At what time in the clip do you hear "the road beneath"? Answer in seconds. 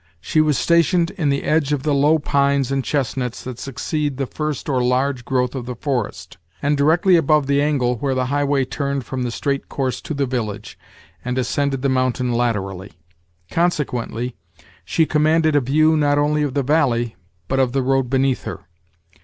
17.71-18.41